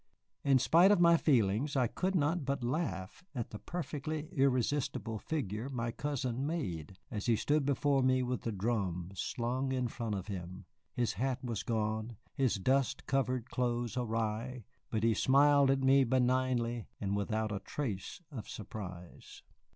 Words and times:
In 0.43 0.57
spite 0.57 0.89
of 0.89 0.99
my 0.99 1.15
feelings 1.15 1.75
I 1.75 1.85
could 1.85 2.15
not 2.15 2.43
but 2.43 2.63
laugh 2.63 3.23
at 3.35 3.51
the 3.51 3.59
perfectly 3.59 4.29
irresistible 4.31 5.19
figure 5.19 5.69
my 5.69 5.91
cousin 5.91 6.47
made, 6.47 6.97
as 7.11 7.27
he 7.27 7.35
stood 7.35 7.67
before 7.67 8.01
me 8.01 8.23
with 8.23 8.41
the 8.41 8.51
drum 8.51 9.11
slung 9.13 9.71
in 9.71 9.87
front 9.87 10.15
of 10.15 10.25
him. 10.25 10.65
His 10.95 11.13
hat 11.13 11.43
was 11.43 11.61
gone, 11.61 12.17
his 12.33 12.55
dust 12.55 13.05
covered 13.05 13.51
clothes 13.51 13.95
awry, 13.95 14.65
but 14.89 15.03
he 15.03 15.13
smiled 15.13 15.69
at 15.69 15.83
me 15.83 16.03
benignly 16.03 16.87
and 16.99 17.15
without 17.15 17.51
a 17.51 17.59
trace 17.59 18.21
of 18.31 18.49
surprise. 18.49 19.43